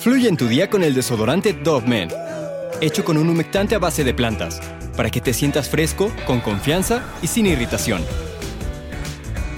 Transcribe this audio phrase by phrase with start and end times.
[0.00, 2.08] Fluye en tu día con el desodorante Dove Men,
[2.80, 4.58] hecho con un humectante a base de plantas,
[4.96, 8.02] para que te sientas fresco, con confianza y sin irritación.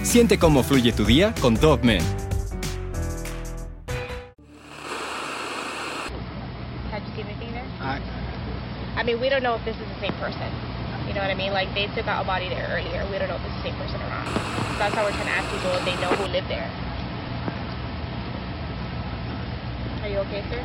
[0.02, 2.02] Siente cómo fluye tu día con Dove Men.
[6.90, 7.62] Had you seen anything there?
[8.96, 10.50] I mean, we don't know if this is the same person.
[11.06, 11.52] You know what I mean?
[11.52, 13.06] Like, they took out a body there earlier.
[13.12, 14.26] We don't know if it's the same person or not.
[14.26, 16.68] So that's why we're trying to ask people if they know who lived there.
[20.01, 20.60] Are you okay, sir?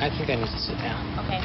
[0.00, 1.18] I think I need to sit down.
[1.18, 1.40] Okay.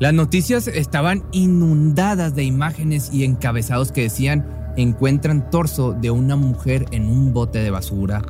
[0.00, 4.44] Las noticias estaban inundadas de imágenes y encabezados que decían
[4.76, 8.22] encuentran torso de una mujer en un bote de basura.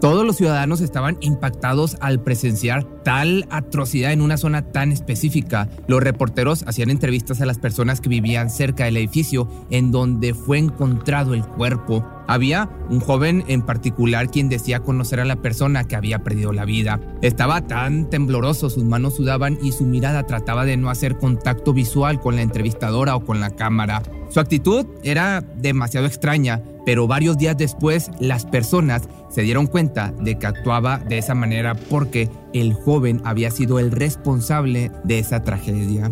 [0.00, 5.68] Todos los ciudadanos estaban impactados al presenciar tal atrocidad en una zona tan específica.
[5.88, 10.58] Los reporteros hacían entrevistas a las personas que vivían cerca del edificio en donde fue
[10.58, 12.06] encontrado el cuerpo.
[12.28, 16.64] Había un joven en particular quien decía conocer a la persona que había perdido la
[16.64, 17.00] vida.
[17.20, 22.20] Estaba tan tembloroso, sus manos sudaban y su mirada trataba de no hacer contacto visual
[22.20, 24.02] con la entrevistadora o con la cámara.
[24.28, 30.38] Su actitud era demasiado extraña, pero varios días después las personas se dieron cuenta de
[30.38, 36.10] que actuaba de esa manera porque el joven había sido el responsable de esa tragedia.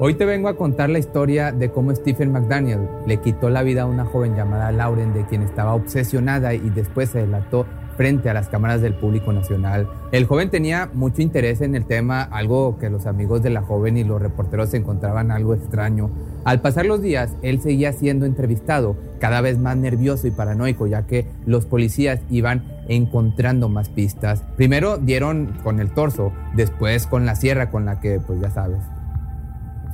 [0.00, 3.82] Hoy te vengo a contar la historia de cómo Stephen McDaniel le quitó la vida
[3.82, 7.64] a una joven llamada Lauren, de quien estaba obsesionada y después se delató
[7.96, 9.88] frente a las cámaras del público nacional.
[10.12, 13.96] El joven tenía mucho interés en el tema, algo que los amigos de la joven
[13.96, 16.10] y los reporteros encontraban algo extraño.
[16.44, 21.06] Al pasar los días, él seguía siendo entrevistado, cada vez más nervioso y paranoico, ya
[21.06, 24.42] que los policías iban encontrando más pistas.
[24.56, 28.80] Primero dieron con el torso, después con la sierra con la que, pues ya sabes,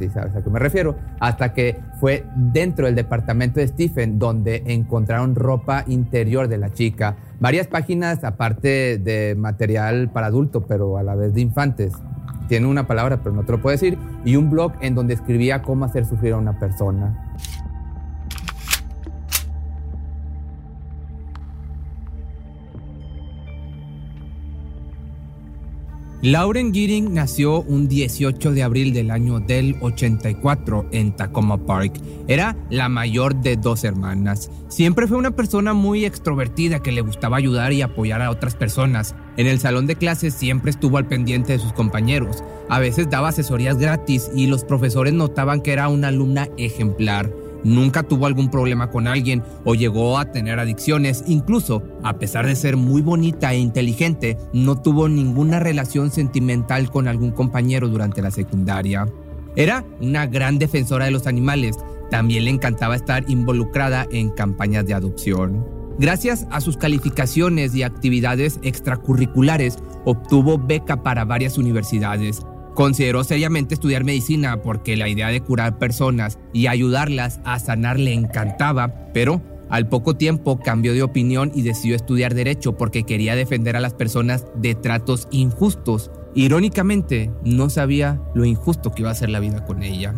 [0.01, 4.63] sí sabes a qué me refiero, hasta que fue dentro del departamento de Stephen donde
[4.67, 11.03] encontraron ropa interior de la chica, varias páginas aparte de material para adulto, pero a
[11.03, 11.93] la vez de infantes.
[12.49, 15.63] Tiene una palabra, pero no te lo puedo decir, y un blog en donde escribía
[15.63, 17.35] cómo hacer sufrir a una persona.
[26.23, 31.95] Lauren Gidding nació un 18 de abril del año del 84 en Tacoma Park.
[32.29, 34.51] Era la mayor de dos hermanas.
[34.69, 39.15] Siempre fue una persona muy extrovertida que le gustaba ayudar y apoyar a otras personas.
[39.39, 42.45] En el salón de clases siempre estuvo al pendiente de sus compañeros.
[42.69, 47.33] A veces daba asesorías gratis y los profesores notaban que era una alumna ejemplar.
[47.65, 51.25] Nunca tuvo algún problema con alguien o llegó a tener adicciones.
[51.27, 57.09] Incluso, a pesar de ser muy bonita e inteligente, no tuvo ninguna relación sentimental con
[57.09, 59.07] algún compañero durante la secundaria.
[59.57, 61.77] Era una gran defensora de los animales.
[62.11, 65.65] También le encantaba estar involucrada en campañas de adopción.
[65.99, 72.41] Gracias a sus calificaciones y actividades extracurriculares, obtuvo beca para varias universidades.
[72.75, 78.13] Consideró seriamente estudiar medicina porque la idea de curar personas y ayudarlas a sanar le
[78.13, 83.77] encantaba, pero al poco tiempo cambió de opinión y decidió estudiar derecho porque quería defender
[83.77, 86.11] a las personas de tratos injustos.
[86.35, 90.15] Irónicamente, no sabía lo injusto que iba a ser la vida con ella.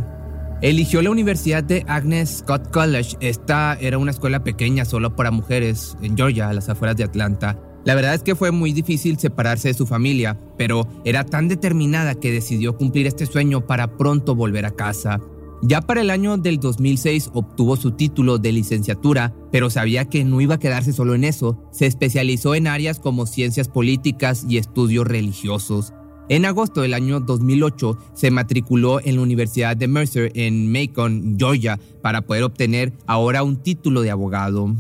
[0.63, 3.17] Eligió la Universidad de Agnes Scott College.
[3.21, 7.59] Esta era una escuela pequeña solo para mujeres en Georgia, a las afueras de Atlanta.
[7.85, 12.15] La verdad es que fue muy difícil separarse de su familia, pero era tan determinada
[12.15, 15.21] que decidió cumplir este sueño para pronto volver a casa.
[15.65, 20.41] Ya para el año del 2006 obtuvo su título de licenciatura, pero sabía que no
[20.41, 21.57] iba a quedarse solo en eso.
[21.71, 25.93] Se especializó en áreas como ciencias políticas y estudios religiosos.
[26.29, 31.79] En agosto del año 2008 se matriculó en la Universidad de Mercer en Macon, Georgia,
[32.01, 34.75] para poder obtener ahora un título de abogado.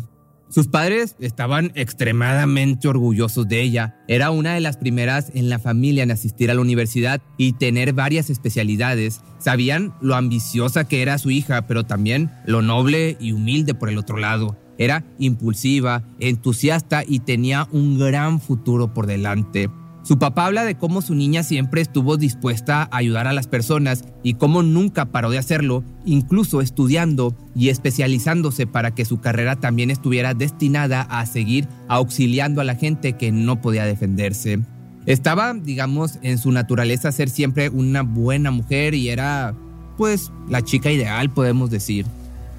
[0.52, 3.96] Sus padres estaban extremadamente orgullosos de ella.
[4.06, 7.94] Era una de las primeras en la familia en asistir a la universidad y tener
[7.94, 9.22] varias especialidades.
[9.38, 13.96] Sabían lo ambiciosa que era su hija, pero también lo noble y humilde por el
[13.96, 14.58] otro lado.
[14.76, 19.70] Era impulsiva, entusiasta y tenía un gran futuro por delante.
[20.02, 24.04] Su papá habla de cómo su niña siempre estuvo dispuesta a ayudar a las personas
[24.24, 29.90] y cómo nunca paró de hacerlo, incluso estudiando y especializándose para que su carrera también
[29.90, 34.60] estuviera destinada a seguir auxiliando a la gente que no podía defenderse.
[35.06, 39.54] Estaba, digamos, en su naturaleza ser siempre una buena mujer y era,
[39.96, 42.06] pues, la chica ideal, podemos decir.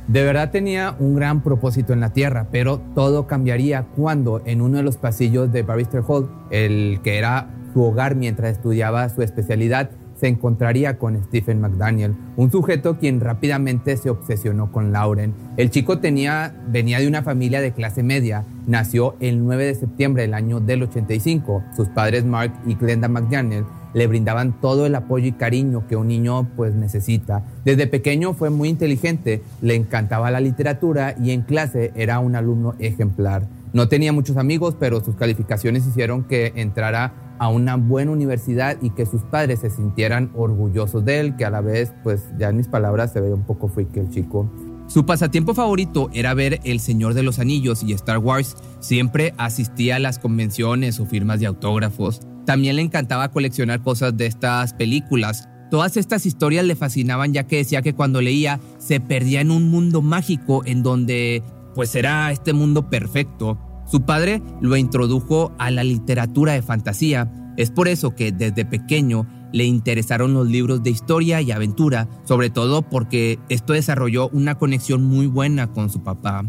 [0.08, 4.78] De verdad tenía un gran propósito en la Tierra, pero todo cambiaría cuando en uno
[4.78, 9.90] de los pasillos de Barrister Hall, el que era su hogar mientras estudiaba su especialidad,
[10.16, 15.34] se encontraría con Stephen McDaniel, un sujeto quien rápidamente se obsesionó con Lauren.
[15.58, 20.24] El chico tenía, venía de una familia de clase media, nació el 9 de septiembre
[20.24, 21.64] del año del 85.
[21.76, 26.08] Sus padres Mark y Glenda McDaniel le brindaban todo el apoyo y cariño que un
[26.08, 27.44] niño pues necesita.
[27.66, 32.76] Desde pequeño fue muy inteligente, le encantaba la literatura y en clase era un alumno
[32.80, 33.48] ejemplar.
[33.74, 38.92] No tenía muchos amigos, pero sus calificaciones hicieron que entrara a una buena universidad y
[38.92, 42.58] que sus padres se sintieran orgullosos de él, que a la vez, pues ya en
[42.58, 44.50] mis palabras, se ve un poco freak el chico.
[44.88, 48.56] Su pasatiempo favorito era ver El Señor de los Anillos y Star Wars.
[48.80, 52.22] Siempre asistía a las convenciones o firmas de autógrafos.
[52.46, 55.50] También le encantaba coleccionar cosas de estas películas.
[55.72, 59.70] Todas estas historias le fascinaban ya que decía que cuando leía se perdía en un
[59.70, 61.42] mundo mágico en donde
[61.74, 63.58] pues era este mundo perfecto.
[63.90, 67.32] Su padre lo introdujo a la literatura de fantasía.
[67.58, 72.50] Es por eso que desde pequeño le interesaron los libros de historia y aventura, sobre
[72.50, 76.44] todo porque esto desarrolló una conexión muy buena con su papá.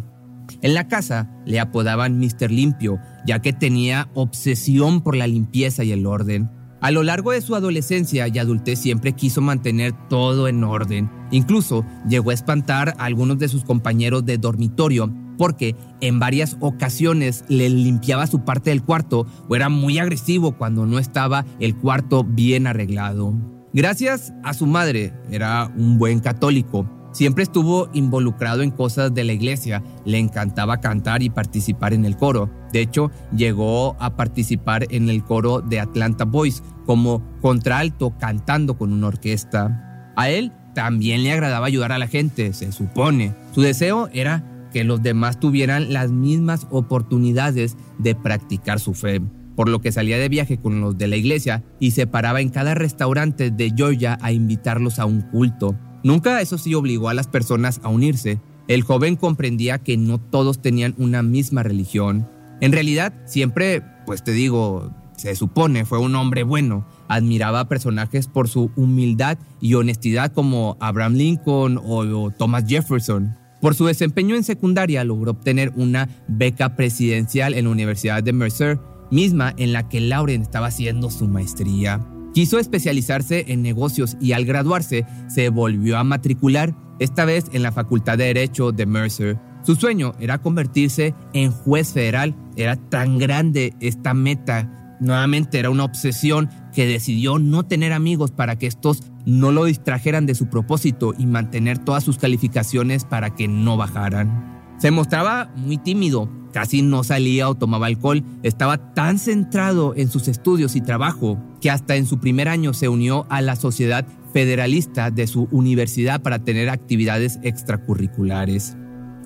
[0.62, 2.50] En la casa le apodaban Mr.
[2.50, 6.50] Limpio, ya que tenía obsesión por la limpieza y el orden.
[6.80, 11.10] A lo largo de su adolescencia y adultez siempre quiso mantener todo en orden.
[11.30, 17.44] Incluso llegó a espantar a algunos de sus compañeros de dormitorio porque en varias ocasiones
[17.48, 22.22] le limpiaba su parte del cuarto o era muy agresivo cuando no estaba el cuarto
[22.22, 23.34] bien arreglado.
[23.72, 29.32] Gracias a su madre, era un buen católico, siempre estuvo involucrado en cosas de la
[29.32, 32.50] iglesia, le encantaba cantar y participar en el coro.
[32.72, 38.92] De hecho, llegó a participar en el coro de Atlanta Boys como contralto cantando con
[38.92, 40.12] una orquesta.
[40.16, 43.34] A él también le agradaba ayudar a la gente, se supone.
[43.52, 49.22] Su deseo era que los demás tuvieran las mismas oportunidades de practicar su fe,
[49.54, 52.48] por lo que salía de viaje con los de la iglesia y se paraba en
[52.48, 55.78] cada restaurante de Georgia a invitarlos a un culto.
[56.04, 58.38] Nunca eso sí obligó a las personas a unirse.
[58.68, 62.28] El joven comprendía que no todos tenían una misma religión.
[62.60, 66.86] En realidad, siempre, pues te digo, se supone fue un hombre bueno.
[67.08, 73.36] Admiraba a personajes por su humildad y honestidad como Abraham Lincoln o Thomas Jefferson.
[73.62, 78.78] Por su desempeño en secundaria logró obtener una beca presidencial en la Universidad de Mercer,
[79.10, 82.06] misma en la que Lauren estaba haciendo su maestría.
[82.34, 87.70] Quiso especializarse en negocios y al graduarse se volvió a matricular, esta vez en la
[87.70, 89.38] Facultad de Derecho de Mercer.
[89.62, 92.34] Su sueño era convertirse en juez federal.
[92.56, 94.96] Era tan grande esta meta.
[95.00, 100.26] Nuevamente era una obsesión que decidió no tener amigos para que estos no lo distrajeran
[100.26, 104.53] de su propósito y mantener todas sus calificaciones para que no bajaran.
[104.78, 110.28] Se mostraba muy tímido, casi no salía o tomaba alcohol, estaba tan centrado en sus
[110.28, 115.10] estudios y trabajo que hasta en su primer año se unió a la sociedad federalista
[115.10, 118.76] de su universidad para tener actividades extracurriculares.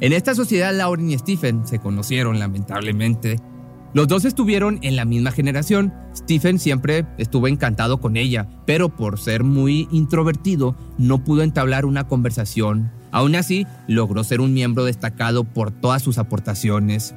[0.01, 3.39] En esta sociedad Lauren y Stephen se conocieron lamentablemente
[3.95, 5.95] los dos estuvieron en la misma generación.
[6.15, 12.07] Stephen siempre estuvo encantado con ella, pero por ser muy introvertido no pudo entablar una
[12.07, 12.93] conversación.
[13.11, 17.15] Aún así, logró ser un miembro destacado por todas sus aportaciones.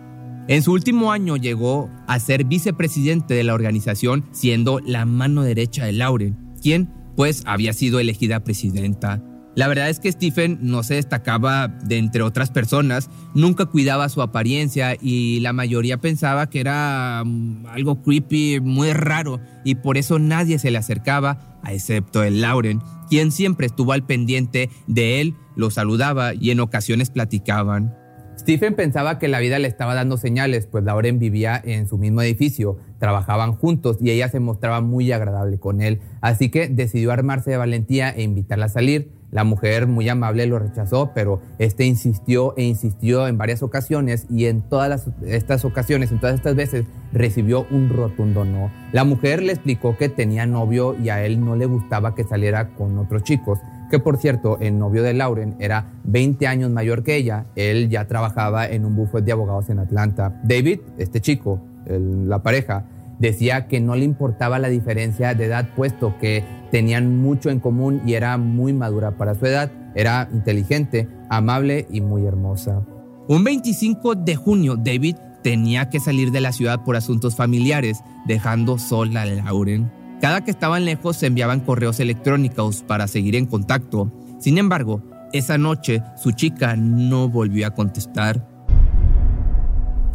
[0.48, 5.86] En su último año llegó a ser vicepresidente de la organización, siendo la mano derecha
[5.86, 9.22] de Lauren, quien pues había sido elegida presidenta.
[9.53, 14.22] La verdad es que Stephen no se destacaba de entre otras personas, nunca cuidaba su
[14.22, 20.20] apariencia y la mayoría pensaba que era mm, algo creepy, muy raro, y por eso
[20.20, 25.70] nadie se le acercaba, excepto el Lauren, quien siempre estuvo al pendiente de él, lo
[25.70, 27.93] saludaba y en ocasiones platicaban.
[28.39, 32.22] Stephen pensaba que la vida le estaba dando señales, pues Lauren vivía en su mismo
[32.22, 37.51] edificio, trabajaban juntos y ella se mostraba muy agradable con él, así que decidió armarse
[37.51, 39.21] de valentía e invitarla a salir.
[39.32, 44.46] La mujer muy amable lo rechazó, pero este insistió e insistió en varias ocasiones y
[44.46, 48.72] en todas estas ocasiones, en todas estas veces, recibió un rotundo no.
[48.92, 52.70] La mujer le explicó que tenía novio y a él no le gustaba que saliera
[52.76, 53.60] con otros chicos,
[53.90, 58.08] que por cierto, el novio de Lauren era 20 años mayor que ella, él ya
[58.08, 60.42] trabajaba en un bufete de abogados en Atlanta.
[60.44, 62.86] David, este chico, la pareja,
[63.22, 68.01] decía que no le importaba la diferencia de edad, puesto que tenían mucho en común
[68.06, 72.82] y era muy madura para su edad, era inteligente, amable y muy hermosa.
[73.28, 78.80] Un 25 de junio, David tenía que salir de la ciudad por asuntos familiares, dejando
[78.80, 79.92] sola a Lauren.
[80.20, 84.12] Cada que estaban lejos se enviaban correos electrónicos para seguir en contacto.
[84.40, 88.50] Sin embargo, esa noche su chica no volvió a contestar.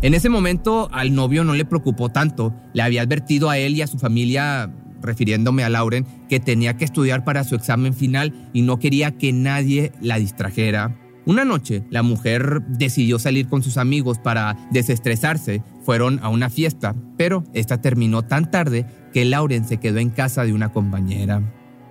[0.03, 3.83] En ese momento al novio no le preocupó tanto, le había advertido a él y
[3.83, 8.61] a su familia, refiriéndome a Lauren, que tenía que estudiar para su examen final y
[8.61, 10.95] no quería que nadie la distrajera.
[11.25, 15.63] Una noche, la mujer decidió salir con sus amigos para desestresarse.
[15.83, 20.45] Fueron a una fiesta, pero esta terminó tan tarde que Lauren se quedó en casa
[20.45, 21.43] de una compañera.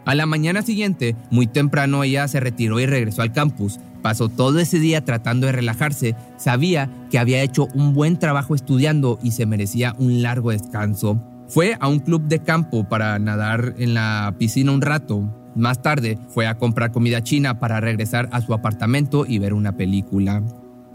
[0.06, 3.80] A la mañana siguiente, muy temprano, ella se retiró y regresó al campus.
[4.04, 6.16] Pasó todo ese día tratando de relajarse.
[6.38, 11.20] Sabía que había hecho un buen trabajo estudiando y se merecía un largo descanso.
[11.48, 15.24] Fue a un club de campo para nadar en la piscina un rato.
[15.56, 19.72] Más tarde fue a comprar comida china para regresar a su apartamento y ver una
[19.72, 20.44] película.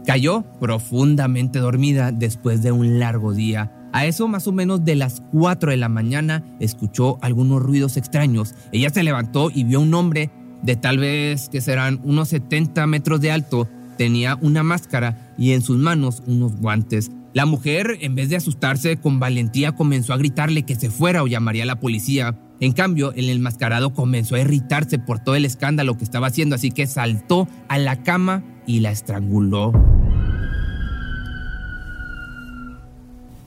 [0.06, 3.72] Cayó profundamente dormida después de un largo día.
[3.92, 8.54] A eso más o menos de las 4 de la mañana escuchó algunos ruidos extraños.
[8.72, 10.30] Ella se levantó y vio un hombre
[10.62, 13.68] de tal vez que serán unos 70 metros de alto.
[13.96, 17.10] Tenía una máscara y en sus manos unos guantes.
[17.32, 21.28] La mujer, en vez de asustarse, con valentía comenzó a gritarle que se fuera o
[21.28, 22.36] llamaría a la policía.
[22.58, 26.70] En cambio, el enmascarado comenzó a irritarse por todo el escándalo que estaba haciendo, así
[26.70, 29.99] que saltó a la cama y la estranguló.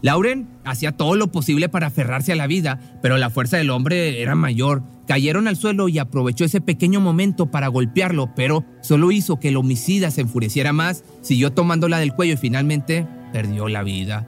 [0.03, 4.21] Lauren hacía todo lo posible para aferrarse a la vida, pero la fuerza del hombre
[4.21, 4.83] era mayor.
[5.07, 9.55] Cayeron al suelo y aprovechó ese pequeño momento para golpearlo, pero solo hizo que el
[9.55, 14.27] homicida se enfureciera más, siguió tomándola del cuello y finalmente perdió la vida.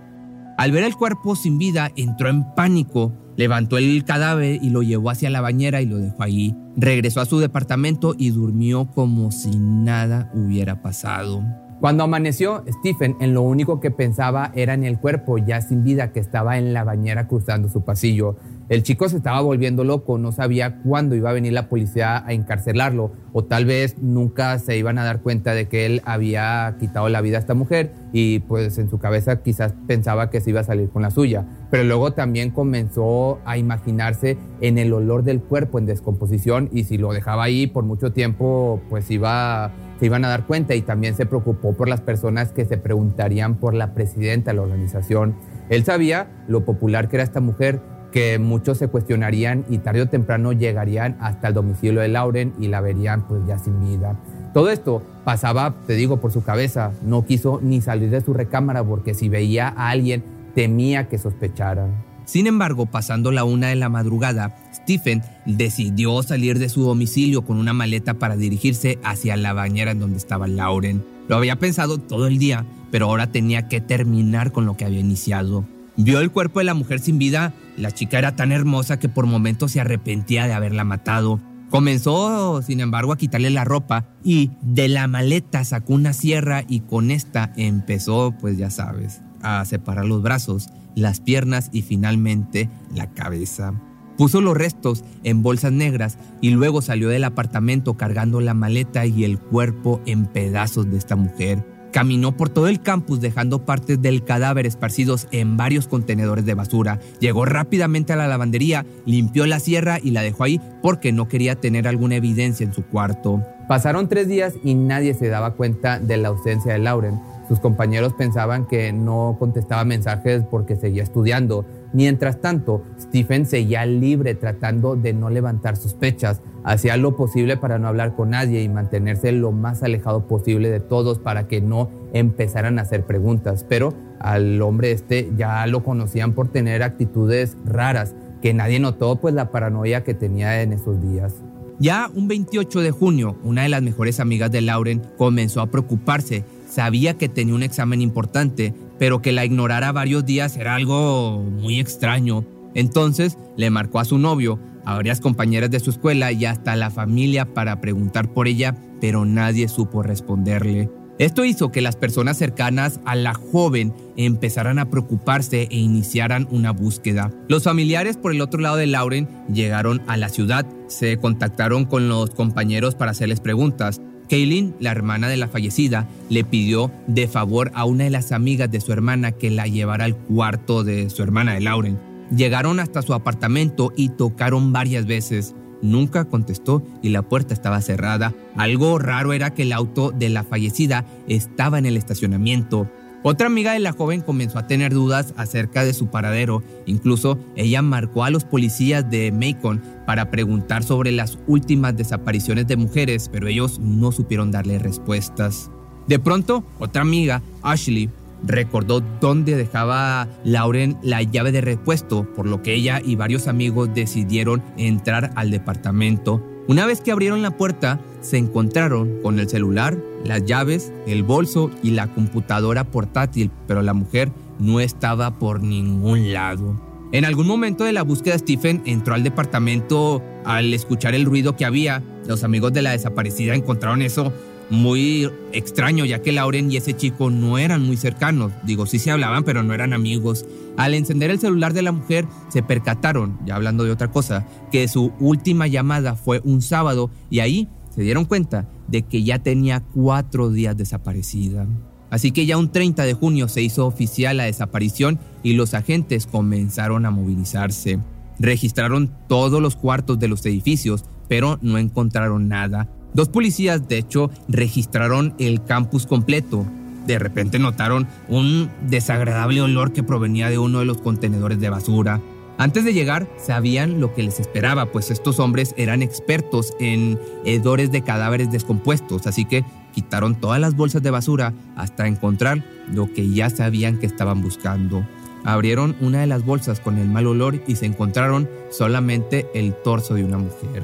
[0.57, 5.09] Al ver el cuerpo sin vida, entró en pánico, levantó el cadáver y lo llevó
[5.09, 6.55] hacia la bañera y lo dejó ahí.
[6.77, 11.43] Regresó a su departamento y durmió como si nada hubiera pasado.
[11.81, 16.13] Cuando amaneció, Stephen en lo único que pensaba era en el cuerpo ya sin vida
[16.13, 18.37] que estaba en la bañera cruzando su pasillo.
[18.69, 22.33] El chico se estaba volviendo loco, no sabía cuándo iba a venir la policía a
[22.33, 27.09] encarcelarlo o tal vez nunca se iban a dar cuenta de que él había quitado
[27.09, 30.61] la vida a esta mujer y pues en su cabeza quizás pensaba que se iba
[30.61, 31.45] a salir con la suya.
[31.69, 36.97] Pero luego también comenzó a imaginarse en el olor del cuerpo en descomposición y si
[36.97, 41.15] lo dejaba ahí por mucho tiempo pues iba se iban a dar cuenta y también
[41.15, 45.35] se preocupó por las personas que se preguntarían por la presidenta de la organización.
[45.69, 47.79] Él sabía lo popular que era esta mujer
[48.11, 52.69] que muchos se cuestionarían y tarde o temprano llegarían hasta el domicilio de Lauren y
[52.69, 54.15] la verían pues ya sin vida.
[54.53, 56.93] Todo esto pasaba, te digo, por su cabeza.
[57.03, 60.23] No quiso ni salir de su recámara porque si veía a alguien
[60.55, 62.14] temía que sospecharan.
[62.25, 67.57] Sin embargo, pasando la una de la madrugada, Stephen decidió salir de su domicilio con
[67.57, 71.03] una maleta para dirigirse hacia la bañera en donde estaba Lauren.
[71.27, 74.99] Lo había pensado todo el día, pero ahora tenía que terminar con lo que había
[74.99, 75.65] iniciado.
[75.97, 77.53] Vio el cuerpo de la mujer sin vida.
[77.77, 81.39] La chica era tan hermosa que por momentos se arrepentía de haberla matado.
[81.69, 86.81] Comenzó, sin embargo, a quitarle la ropa y de la maleta sacó una sierra y
[86.81, 93.11] con esta empezó, pues ya sabes, a separar los brazos, las piernas y finalmente la
[93.11, 93.73] cabeza.
[94.17, 99.25] Puso los restos en bolsas negras y luego salió del apartamento cargando la maleta y
[99.25, 101.65] el cuerpo en pedazos de esta mujer.
[101.91, 106.99] Caminó por todo el campus dejando partes del cadáver esparcidos en varios contenedores de basura.
[107.21, 111.55] Llegó rápidamente a la lavandería, limpió la sierra y la dejó ahí porque no quería
[111.55, 113.41] tener alguna evidencia en su cuarto.
[113.69, 117.19] Pasaron tres días y nadie se daba cuenta de la ausencia de Lauren.
[117.47, 121.65] Sus compañeros pensaban que no contestaba mensajes porque seguía estudiando.
[121.93, 126.41] Mientras tanto, Stephen seguía libre tratando de no levantar sospechas.
[126.63, 130.79] Hacía lo posible para no hablar con nadie y mantenerse lo más alejado posible de
[130.79, 133.65] todos para que no empezaran a hacer preguntas.
[133.67, 139.33] Pero al hombre este ya lo conocían por tener actitudes raras que nadie notó pues
[139.33, 141.33] la paranoia que tenía en esos días.
[141.77, 146.45] Ya un 28 de junio, una de las mejores amigas de Lauren comenzó a preocuparse.
[146.75, 151.79] Sabía que tenía un examen importante, pero que la ignorara varios días era algo muy
[151.79, 152.45] extraño.
[152.73, 156.75] Entonces le marcó a su novio, a varias compañeras de su escuela y hasta a
[156.75, 160.89] la familia para preguntar por ella, pero nadie supo responderle.
[161.17, 166.71] Esto hizo que las personas cercanas a la joven empezaran a preocuparse e iniciaran una
[166.71, 167.31] búsqueda.
[167.47, 172.09] Los familiares por el otro lado de Lauren llegaron a la ciudad, se contactaron con
[172.09, 174.01] los compañeros para hacerles preguntas.
[174.29, 178.71] Kaylin, la hermana de la fallecida, le pidió de favor a una de las amigas
[178.71, 181.99] de su hermana que la llevara al cuarto de su hermana de Lauren.
[182.35, 185.53] Llegaron hasta su apartamento y tocaron varias veces.
[185.81, 188.33] Nunca contestó y la puerta estaba cerrada.
[188.55, 192.89] Algo raro era que el auto de la fallecida estaba en el estacionamiento.
[193.27, 196.61] Otra amiga de la joven comenzó a tener dudas acerca de su paradero.
[196.85, 202.77] Incluso ella marcó a los policías de Macon para preguntar sobre las últimas desapariciones de
[202.77, 205.71] mujeres, pero ellos no supieron darle respuestas.
[206.05, 208.11] De pronto, otra amiga, Ashley,
[208.43, 213.89] recordó dónde dejaba Lauren la llave de repuesto, por lo que ella y varios amigos
[213.91, 216.43] decidieron entrar al departamento.
[216.67, 221.69] Una vez que abrieron la puerta, se encontraron con el celular, las llaves, el bolso
[221.83, 226.75] y la computadora portátil, pero la mujer no estaba por ningún lado.
[227.11, 231.65] En algún momento de la búsqueda, Stephen entró al departamento al escuchar el ruido que
[231.65, 232.01] había.
[232.27, 234.33] Los amigos de la desaparecida encontraron eso
[234.69, 238.51] muy extraño, ya que Lauren y ese chico no eran muy cercanos.
[238.63, 240.45] Digo, sí se hablaban, pero no eran amigos.
[240.77, 244.87] Al encender el celular de la mujer, se percataron, ya hablando de otra cosa, que
[244.87, 249.81] su última llamada fue un sábado y ahí se dieron cuenta de que ya tenía
[249.81, 251.65] cuatro días desaparecida.
[252.09, 256.27] Así que ya un 30 de junio se hizo oficial la desaparición y los agentes
[256.27, 257.99] comenzaron a movilizarse.
[258.39, 262.89] Registraron todos los cuartos de los edificios, pero no encontraron nada.
[263.15, 266.65] Dos policías, de hecho, registraron el campus completo.
[267.07, 272.19] De repente notaron un desagradable olor que provenía de uno de los contenedores de basura.
[272.57, 277.89] Antes de llegar, sabían lo que les esperaba, pues estos hombres eran expertos en hedores
[277.89, 283.29] de cadáveres descompuestos, así que quitaron todas las bolsas de basura hasta encontrar lo que
[283.29, 285.07] ya sabían que estaban buscando.
[285.45, 290.15] Abrieron una de las bolsas con el mal olor y se encontraron solamente el torso
[290.15, 290.83] de una mujer.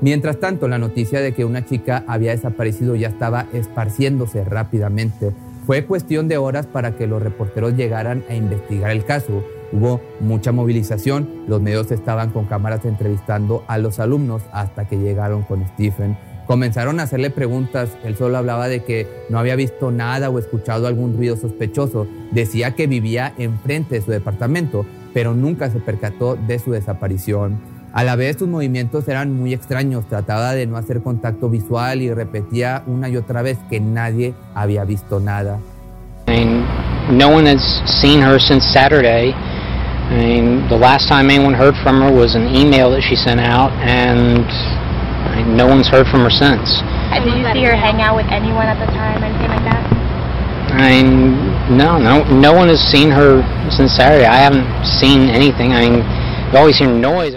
[0.00, 5.32] Mientras tanto, la noticia de que una chica había desaparecido ya estaba esparciéndose rápidamente.
[5.66, 9.44] Fue cuestión de horas para que los reporteros llegaran a investigar el caso.
[9.72, 15.42] Hubo mucha movilización, los medios estaban con cámaras entrevistando a los alumnos hasta que llegaron
[15.42, 16.16] con Stephen.
[16.46, 20.86] Comenzaron a hacerle preguntas, él solo hablaba de que no había visto nada o escuchado
[20.86, 22.06] algún ruido sospechoso.
[22.30, 27.77] Decía que vivía enfrente de su departamento, pero nunca se percató de su desaparición.
[27.92, 32.12] A la vez sus movimientos eran muy extraños, trataba de no hacer contacto visual y
[32.12, 35.58] repetía una y otra vez que nadie había visto nada.
[36.26, 36.64] I mean,
[37.16, 37.62] no one has
[38.00, 39.32] seen her since Saturday.
[39.32, 43.40] I mean, the last time anyone heard from her was an email that she sent
[43.40, 46.82] out, and I mean, no one's heard from her since.
[47.12, 49.84] And did you see her hang out with anyone at the time, anything like that?
[50.72, 54.26] I mean, no, no, no one has seen her since Saturday.
[54.26, 55.72] I haven't seen anything.
[55.72, 57.34] I mean, you always hear noise.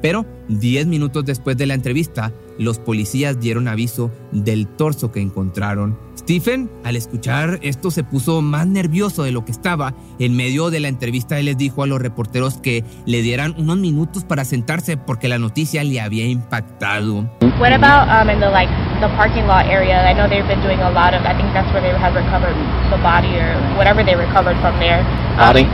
[0.00, 5.98] Pero 10 minutos después de la entrevista, los policías dieron aviso del torso que encontraron.
[6.16, 9.94] Stephen, al escuchar esto, se puso más nervioso de lo que estaba.
[10.18, 13.78] En medio de la entrevista, él les dijo a los reporteros que le dieran unos
[13.78, 17.28] minutos para sentarse porque la noticia le había impactado.
[17.58, 20.04] What about um, in the like the parking lot area?
[20.04, 21.24] I know they've been doing a lot of.
[21.24, 22.54] I think that's where they have recovered
[22.90, 25.00] the body or whatever they recovered from there.
[25.38, 25.64] Um, Body?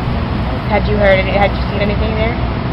[0.70, 1.24] Had you heard?
[1.24, 2.63] Had you seen anything there?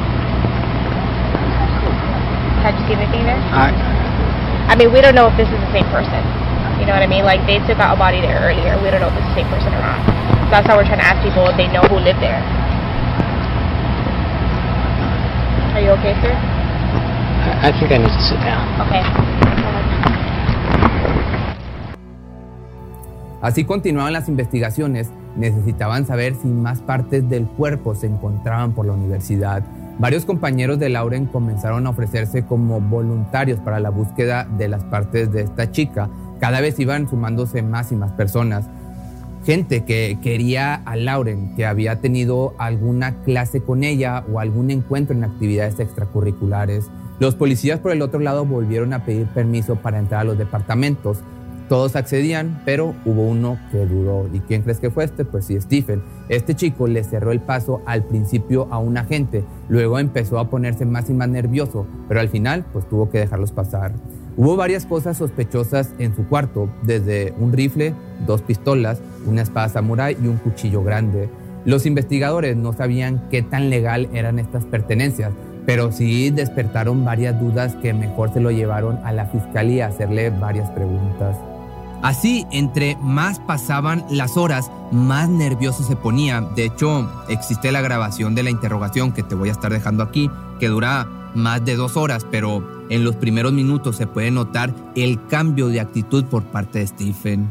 [2.62, 3.42] Seen anything there?
[3.52, 3.74] I,
[4.70, 6.22] I mean, we don't know if this is the same person.
[6.78, 7.26] You know what I mean?
[7.26, 8.78] Like they took out a body there earlier.
[8.86, 9.98] We don't know if it's the same person or not.
[10.46, 12.38] So that's how we're trying to ask people if they know who lived there.
[15.74, 16.34] Are you okay, sir?
[16.34, 18.62] I I think I need to sit down.
[18.86, 19.02] Okay.
[23.42, 25.10] Así continuaban las investigaciones.
[25.36, 29.64] Necesitaban saber si más partes del cuerpo se encontraban por la universidad.
[30.02, 35.32] Varios compañeros de Lauren comenzaron a ofrecerse como voluntarios para la búsqueda de las partes
[35.32, 36.10] de esta chica.
[36.40, 38.66] Cada vez iban sumándose más y más personas.
[39.46, 45.16] Gente que quería a Lauren, que había tenido alguna clase con ella o algún encuentro
[45.16, 46.90] en actividades extracurriculares.
[47.20, 51.20] Los policías por el otro lado volvieron a pedir permiso para entrar a los departamentos.
[51.72, 54.28] Todos accedían, pero hubo uno que dudó.
[54.34, 55.24] ¿Y quién crees que fue este?
[55.24, 56.02] Pues sí, Stephen.
[56.28, 60.86] Este chico le cerró el paso al principio a un agente, luego empezó a ponerse
[60.86, 63.94] más y más nervioso, pero al final pues tuvo que dejarlos pasar.
[64.36, 67.94] Hubo varias cosas sospechosas en su cuarto, desde un rifle,
[68.28, 71.30] dos pistolas, una espada samurai y un cuchillo grande.
[71.64, 75.32] Los investigadores no sabían qué tan legal eran estas pertenencias,
[75.66, 80.32] pero sí despertaron varias dudas que mejor se lo llevaron a la fiscalía a hacerle
[80.32, 81.38] varias preguntas.
[82.02, 86.42] Así, entre más pasaban las horas, más nervioso se ponía.
[86.42, 90.30] De hecho, existe la grabación de la interrogación que te voy a estar dejando aquí,
[90.60, 95.26] que dura más de dos horas, pero en los primeros minutos se puede notar el
[95.28, 97.50] cambio de actitud por parte de Stephen.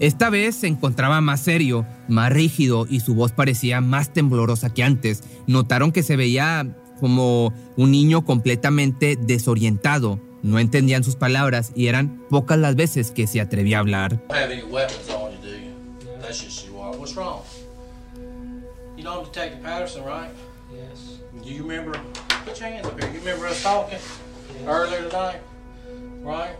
[0.00, 4.82] Esta vez se encontraba más serio, más rígido y su voz parecía más temblorosa que
[4.82, 5.22] antes.
[5.46, 10.20] Notaron que se veía como un niño completamente desorientado.
[10.44, 14.10] No entendían sus palabras y eran pocas las veces que se atrevía a hablar.
[14.28, 15.72] don't have any weapons on you, do you?
[16.20, 16.94] That's just you are.
[16.94, 17.42] What's wrong?
[18.94, 20.30] You know Detective Patterson, right?
[20.70, 21.18] Yes.
[21.42, 21.98] Do you remember?
[22.44, 23.10] Put your hands up here.
[23.10, 23.98] You remember us talking
[24.66, 25.40] earlier tonight,
[26.20, 26.56] right?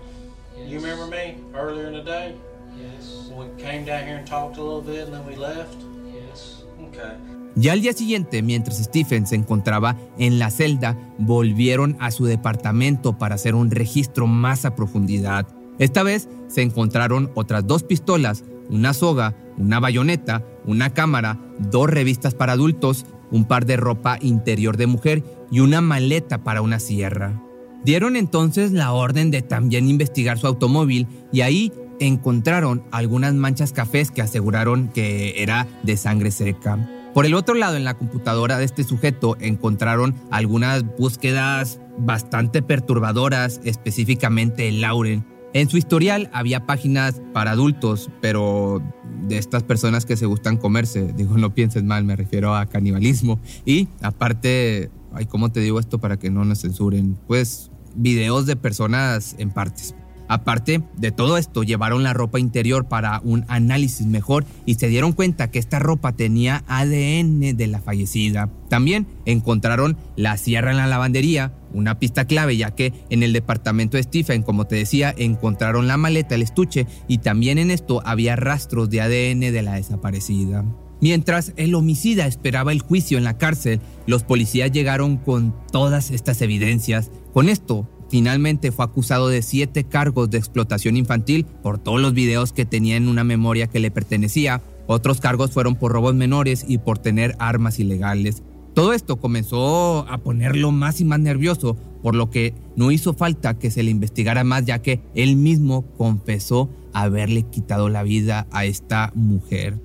[0.57, 2.37] You remember me earlier in the day?
[2.81, 3.31] Yes.
[3.35, 5.77] We came down here and talked a little bit and then we left?
[6.11, 6.63] Yes.
[6.89, 7.17] Okay.
[7.57, 13.17] Ya al día siguiente, mientras Stephen se encontraba en la celda, volvieron a su departamento
[13.17, 15.47] para hacer un registro más a profundidad.
[15.79, 22.35] Esta vez se encontraron otras dos pistolas, una soga, una bayoneta, una cámara, dos revistas
[22.35, 27.41] para adultos, un par de ropa interior de mujer y una maleta para una sierra.
[27.85, 34.11] Dieron entonces la orden de también investigar su automóvil y ahí encontraron algunas manchas cafés
[34.11, 36.79] que aseguraron que era de sangre seca.
[37.15, 43.61] Por el otro lado, en la computadora de este sujeto encontraron algunas búsquedas bastante perturbadoras,
[43.63, 45.25] específicamente en Lauren.
[45.53, 48.83] En su historial había páginas para adultos, pero
[49.29, 51.13] de estas personas que se gustan comerse.
[51.13, 53.39] Digo, no pienses mal, me refiero a canibalismo.
[53.65, 57.17] Y aparte, ay, ¿cómo te digo esto para que no nos censuren?
[57.29, 59.95] Pues videos de personas en partes.
[60.29, 65.13] Aparte de todo esto, llevaron la ropa interior para un análisis mejor y se dieron
[65.13, 68.51] cuenta que esta ropa tenía ADN de la fallecida.
[68.69, 73.97] También encontraron la sierra en la lavandería, una pista clave ya que en el departamento
[73.97, 78.37] de Stephen, como te decía, encontraron la maleta, el estuche y también en esto había
[78.37, 80.65] rastros de ADN de la desaparecida.
[81.01, 86.41] Mientras el homicida esperaba el juicio en la cárcel, los policías llegaron con todas estas
[86.41, 87.11] evidencias.
[87.35, 92.53] Con esto, Finalmente fue acusado de siete cargos de explotación infantil por todos los videos
[92.53, 94.63] que tenía en una memoria que le pertenecía.
[94.87, 98.43] Otros cargos fueron por robos menores y por tener armas ilegales.
[98.75, 103.59] Todo esto comenzó a ponerlo más y más nervioso, por lo que no hizo falta
[103.59, 108.65] que se le investigara más, ya que él mismo confesó haberle quitado la vida a
[108.65, 109.81] esta mujer.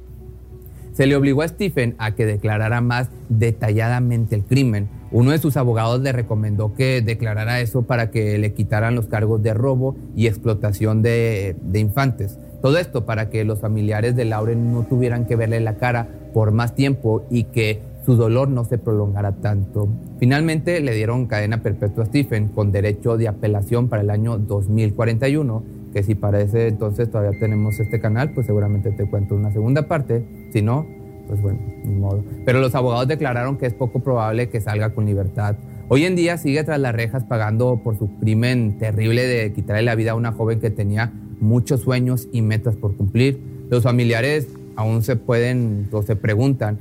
[0.99, 4.89] Se le obligó a Stephen a que declarara más detalladamente el crimen.
[5.13, 9.41] Uno de sus abogados le recomendó que declarara eso para que le quitaran los cargos
[9.41, 12.37] de robo y explotación de, infantes.
[12.61, 16.51] Todo esto para que los familiares de Lauren no tuvieran que verle la cara por
[16.51, 19.87] más tiempo y que su dolor no se prolongara tanto.
[20.19, 25.78] Finalmente le dieron cadena perpetua a Stephen con derecho de apelación para el año 2041
[25.93, 29.87] que si para ese entonces todavía tenemos este canal, pues seguramente te cuento una segunda
[29.87, 30.23] parte.
[30.51, 30.85] Si no,
[31.27, 32.23] pues bueno, ni modo.
[32.45, 35.55] Pero los abogados declararon que es poco probable que salga con libertad.
[35.87, 39.95] Hoy en día sigue tras las rejas pagando por su crimen terrible de quitarle la
[39.95, 43.39] vida a una joven que tenía muchos sueños y metas por cumplir.
[43.69, 46.77] Los familiares aún se pueden o se preguntan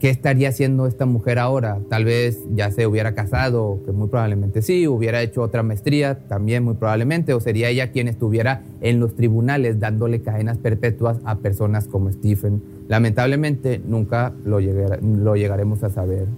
[0.00, 1.80] ¿Qué estaría haciendo esta mujer ahora?
[1.88, 6.62] Tal vez ya se hubiera casado, que muy probablemente sí, hubiera hecho otra maestría, también
[6.62, 11.88] muy probablemente, o sería ella quien estuviera en los tribunales dándole cadenas perpetuas a personas
[11.88, 12.62] como Stephen.
[12.86, 16.28] Lamentablemente nunca lo, lo llegaremos a saber.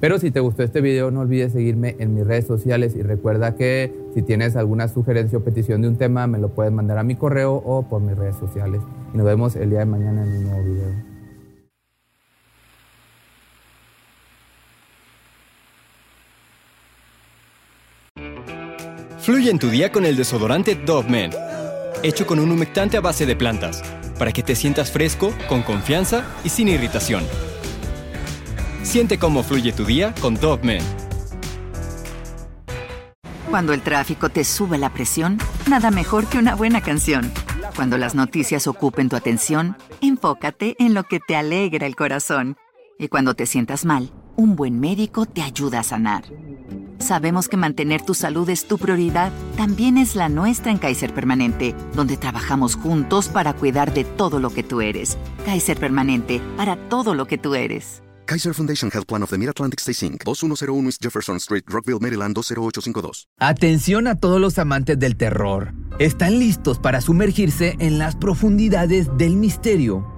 [0.00, 3.56] Pero si te gustó este video no olvides seguirme en mis redes sociales y recuerda
[3.56, 7.02] que si tienes alguna sugerencia o petición de un tema me lo puedes mandar a
[7.02, 8.80] mi correo o por mis redes sociales.
[9.12, 11.07] Y nos vemos el día de mañana en un nuevo video.
[19.28, 21.30] Fluye en tu día con el desodorante Dove Men,
[22.02, 23.82] hecho con un humectante a base de plantas,
[24.18, 27.24] para que te sientas fresco, con confianza y sin irritación.
[28.82, 30.82] Siente cómo fluye tu día con Dove Men.
[33.50, 35.36] Cuando el tráfico te sube la presión,
[35.68, 37.30] nada mejor que una buena canción.
[37.76, 42.56] Cuando las noticias ocupen tu atención, enfócate en lo que te alegra el corazón.
[42.98, 46.24] Y cuando te sientas mal, un buen médico te ayuda a sanar.
[47.08, 51.74] Sabemos que mantener tu salud es tu prioridad, también es la nuestra en Kaiser Permanente,
[51.94, 55.16] donde trabajamos juntos para cuidar de todo lo que tú eres.
[55.46, 58.02] Kaiser Permanente, para todo lo que tú eres.
[58.26, 62.34] Kaiser Foundation Health Plan of the Mid-Atlantic Stay Inc., 2101 East Jefferson Street, Rockville, Maryland
[62.34, 63.26] 20852.
[63.38, 65.72] Atención a todos los amantes del terror.
[65.98, 70.17] ¿Están listos para sumergirse en las profundidades del misterio?